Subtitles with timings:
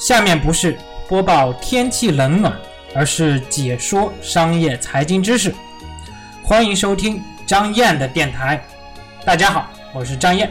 [0.00, 2.58] 下面不是播报天气冷暖，
[2.94, 5.54] 而是解说商业财经知识。
[6.42, 8.66] 欢迎收听张燕的电台。
[9.26, 10.50] 大家好，我是张燕。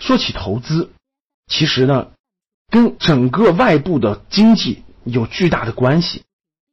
[0.00, 0.92] 说起投资，
[1.48, 2.12] 其实呢，
[2.68, 6.22] 跟整个外部的经济有巨大的关系。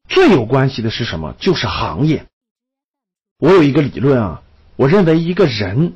[0.08, 1.34] 最有关系的是什么？
[1.40, 2.28] 就是行业。
[3.40, 4.44] 我有一个理论啊，
[4.76, 5.94] 我认为一个人，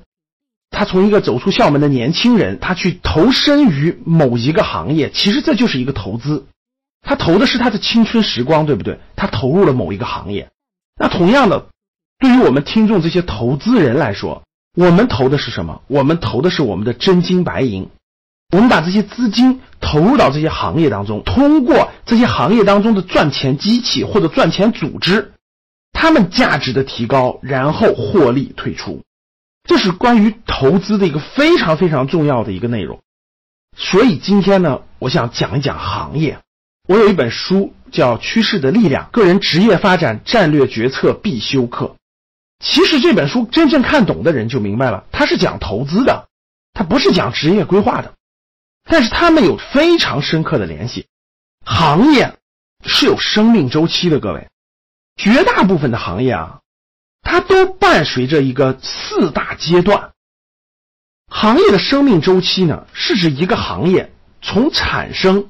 [0.70, 6.46] 他从一个走出校门的年轻人，他去投身于某一个行业，其实这就是一个投资。
[7.02, 9.00] 他投的是他的青春时光，对不对？
[9.16, 10.50] 他投入了某一个行业。
[11.00, 11.68] 那同样的，
[12.20, 14.44] 对于我们听众这些投资人来说，
[14.76, 15.82] 我们投的是什么？
[15.88, 17.90] 我们投的是我们的真金白银。
[18.52, 25.34] 我们把这些资金投入到这些行业当中，通过这些行业当中的赚钱机器或者赚钱组织，
[26.02, 29.04] 他们价值的提高，然后获利退出，
[29.66, 33.02] 这是关于投资的一个非常非常重要的一个内容。
[33.76, 36.40] 所以今天呢，我想讲一讲行业。
[36.88, 41.86] 我有一本书叫《趋势的力量：个人职业发展战略决策必修课》。
[42.64, 46.30] 其实这本书真正看懂的人就明白了，它是讲投资的，
[46.72, 48.14] 它不是讲职业规划的。
[48.86, 51.08] 但是它们有非常深刻的联系。
[51.66, 52.38] 行业
[52.86, 54.48] 是有生命周期的，各位，
[55.20, 56.62] 绝大部分的行业啊，
[57.22, 60.12] 它都伴随着一个四大阶段。
[61.28, 65.50] 行业的生命周期呢，是指一个行业从产生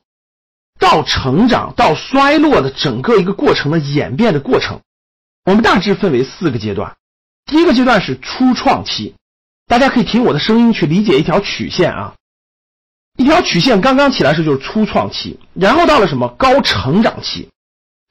[0.79, 4.81] 到成长到衰落的整个一个过程的演变的过程。
[5.45, 6.97] 我们大致分为四个阶段。
[7.45, 9.13] 第一个阶段是初创期，
[9.67, 12.15] 大家可以听我的声音去理解一条曲线啊。
[13.17, 17.51] 一条曲线刚刚起来时候就是初创期，然后到了什么高成长期，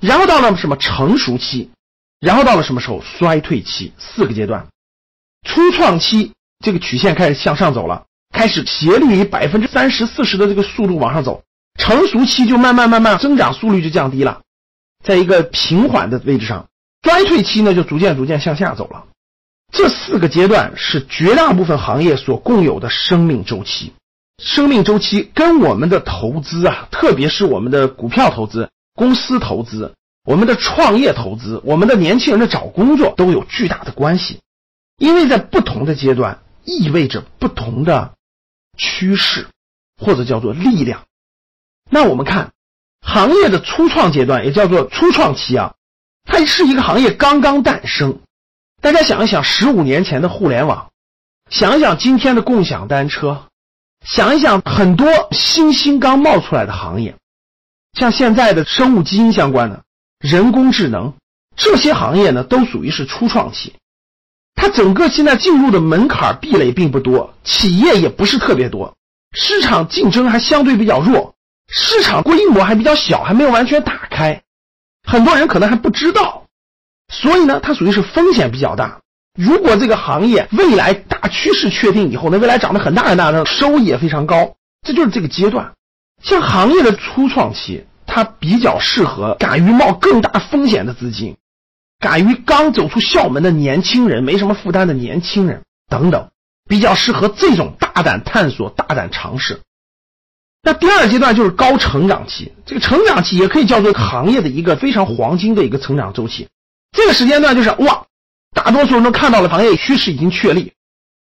[0.00, 1.70] 然后到了什么成熟期，
[2.20, 4.66] 然后到了什么时候衰退期，四个阶段。
[5.42, 6.32] 初创期
[6.64, 11.42] 这个曲线开始向上走了，开始斜率以百分之三十四十的这个速度往上走，
[11.78, 14.42] 成熟期就慢慢慢慢增长速率就降低了，
[15.04, 16.68] 在一个平缓的位置上，
[17.02, 19.06] 衰退期呢就逐渐逐渐向下走了。
[19.72, 23.92] 这四个阶段是绝大部分行业所共有的生命周期。
[24.42, 29.94] 生命周期跟我们的投资啊，特别是我们的股票投资、公司投资、
[30.24, 34.40] 我们的创业投资、我们的年轻人的找工作都有巨大的关系，
[34.96, 38.14] 因为在不同的阶段意味着不同的
[38.76, 39.46] 趋势
[40.02, 41.04] 或者叫做力量。
[41.88, 42.50] 那我们看
[43.00, 45.74] 行业的初创阶段，也叫做初创期啊，
[46.24, 48.20] 它是一个行业刚刚诞生。
[48.82, 50.90] 大家想一想，十五年前的互联网，
[51.50, 53.46] 想一想今天的共享单车。
[54.04, 57.16] 想一想，很多新兴刚冒出来的行业，
[57.98, 59.82] 像现在的生物基因相关的、
[60.20, 61.14] 人工智能
[61.56, 63.74] 这些行业呢，都属于是初创期。
[64.54, 68.94] 它整个现在进入的门槛壁垒并不多，企业也不是特别多，
[69.32, 71.34] 市场竞争还相对比较弱，
[71.68, 74.42] 市场规模还比较小，还没有完全打开，
[75.02, 76.44] 很多人可能还不知道，
[77.12, 79.00] 所以呢，它属于是风险比较大。
[79.36, 84.54] 如果这个行业未来大趋势确定以后，那未来涨得很大很大，的收益也非常高，
[84.86, 85.74] 这就是这个阶段。
[86.22, 91.36] 像行业的初创期，它比较适合敢于冒更大风险的资金，
[91.98, 96.30] 敢于刚走出校门的年轻人，没什么负担的年轻人等等，
[96.68, 99.60] 比较适合这种大胆探索、大胆尝试。
[100.62, 106.48] 那第二阶段就是高成长期，这个成长期也可以叫做行业的一个非常黄金的一个成长周期。
[106.92, 108.04] 这个时间段就是哇。
[108.54, 110.72] 大多数人都看到了行业趋势已经确立，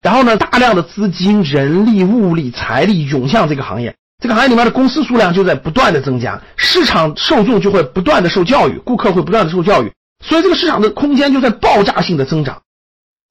[0.01, 9.93] 然后呢，大量的资金、人力、物力、财力涌向这个行业，这个行业里面的公司数量就在不断的增加，市场受众就会不断的受教育，顾客会不断的受教育，
[10.23, 12.61] 所以这个市场的空间就在爆炸性的增长。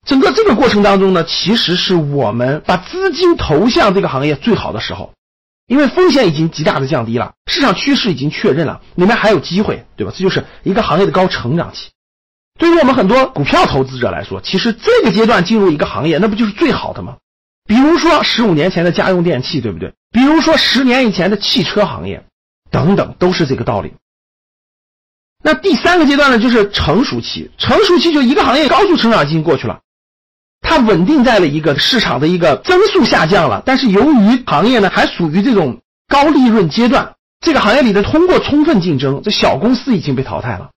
[0.08, 5.14] 整个这个过程当中呢，其实是我们把资金投向这个行业最好的时候，
[5.68, 10.14] 因为风险已经极大的降低了，市场趋势已经确认了，里面还有机会，对吧？
[10.16, 11.90] 这就是一个行业的高成长期。
[12.58, 17.18] 对于我们很多股票投资者来说，其实这个阶段进入一个行业，那不就是最好的吗？
[17.68, 19.94] 比如说十五年前的家用电器，对不对？
[20.12, 22.26] 比如说十年以前的汽车行业，
[22.72, 23.94] 等等，都是这个道理。
[25.44, 27.50] 那第三个阶段呢，就是成熟期。
[27.58, 29.80] 成熟期就一个行业高速成长已经过去了，
[30.62, 40.72] 它稳定在了一个市场的一个增速下降了，但是由于行业呢还属于这种高利润阶段，这个行业里的通过充分竞争，这小公司已经被淘汰了。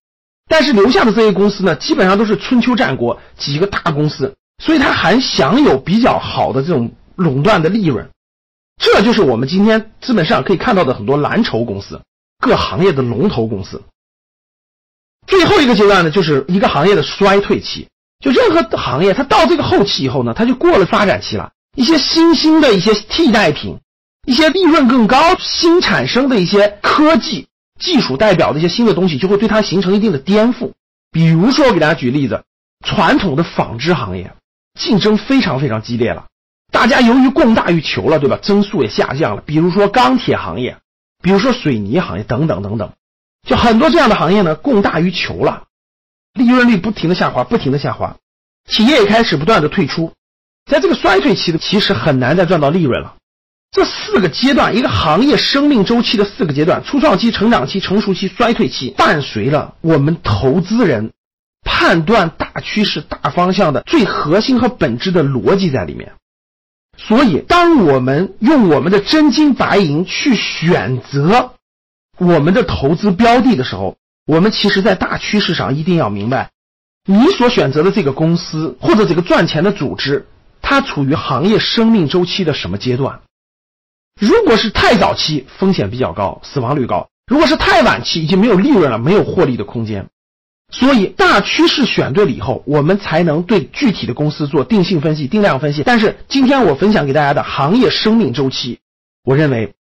[0.47, 8.09] 但是留下的这些公司呢，基本上都是春秋战国几个大公司，所以它还享有比较好的这种垄断的利润。
[8.77, 12.01] 这就是我们今天资本市场可以看到的很多蓝筹公司，
[12.39, 13.81] 各行业的龙头公司。
[15.25, 17.87] 最后一个阶段呢，就是一个行业的衰退期。
[18.19, 21.51] 就任何行业，它到这个后期以后呢，它就过了发展期了。
[21.75, 23.79] 一些新兴的一些替代品，
[24.25, 27.47] 一些利润更高、新产生的一些科技
[27.79, 30.71] 技术代表的一些新的东西，就会对它形成一定的颠覆。
[31.11, 32.43] 比如说，我给大家举例子，
[32.85, 34.33] 传统的纺织行业
[34.79, 36.27] 竞争非常非常激烈了，
[36.83, 38.37] 大家由于供大于求了，对吧？
[38.41, 39.43] 增速也下降了。
[39.45, 40.75] 比如说钢铁行业，
[41.21, 42.91] 比如说水泥行业等等等等，
[43.47, 45.63] 就很多这样的行业呢，供大于求了。
[46.33, 48.17] 利润率不停的下滑，不停的下滑，
[48.69, 50.11] 企业也开始不断的退出，
[50.69, 53.15] 在这个衰退期的，其实很难再赚到利润了。
[53.71, 61.13] 这四个阶段，一个行业生命周期的四个阶段：初创期、成长期、成熟期、衰退期，伴随了我们投资人
[61.63, 66.11] 判断大趋势、大方向的最核心和本质的逻辑在里面。
[66.97, 71.53] 所以，当我们用我们的真金白银去选择
[72.17, 76.51] 我们的投资标的的时候，我们其实，在大趋势上一定要明白，
[77.05, 80.27] 你所选择的这个公司或者这个赚钱的组织，
[80.61, 83.19] 它处于行业生命周期的什么阶段？
[84.21, 90.07] 如果是太早期，风险比较高，死亡率高；如果是太晚期，已经没有利润了，没有获利的空间。
[90.73, 95.83] 所以，大趋势选对了以后，我们才能对具体的公司做定性分析、定量分析。
[95.83, 98.79] 但是，今天我分享给大家的行业生命周期，
[99.23, 99.75] 我认为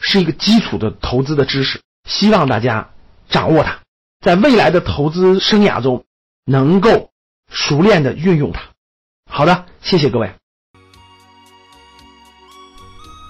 [0.00, 2.90] 是一个基础的投资的知识，希望大家。
[3.26, 3.78] 掌握它，
[4.20, 6.04] 在未来的投资生涯中，
[6.44, 7.10] 能够
[7.50, 8.60] 熟练的运用它。
[9.30, 10.30] 好的，谢谢各位。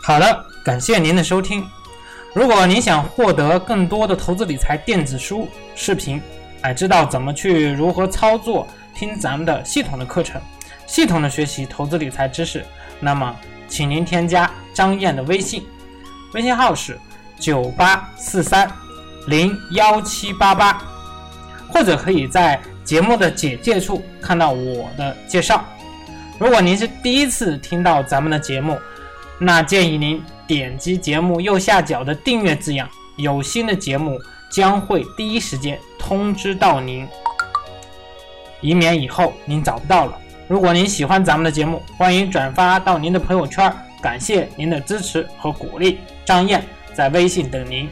[0.03, 1.65] 好的，感谢您的收听。
[2.35, 6.21] 如果您想获得更多的投资理财电子书、视频，
[6.65, 10.41] 哎，知道怎么去如何操作，听咱们的系统的课程，
[10.87, 12.65] 系统的学习投资理财知识，
[13.01, 13.37] 那么，
[13.69, 15.63] 请您添加张燕的微信，
[16.33, 16.99] 微信号是
[17.39, 18.71] 九八四三。
[19.27, 20.83] 零幺七八八，
[21.69, 25.65] 或者可以在节目的简介处看到我的介绍。
[26.39, 28.79] 如果您是第一次听到咱们的节目，
[29.39, 34.19] 那建议您点击节目右下角的订阅字样，有新的节目
[34.55, 37.09] 将会第一时间通知到您，
[38.61, 40.17] 以免以后您找不到了。
[40.47, 43.75] 如果您喜欢咱们的节目，欢迎转发到您的朋友圈。
[44.01, 47.91] 感谢您的支持和鼓励，张燕在微信等您。